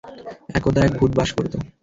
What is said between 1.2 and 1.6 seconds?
করত।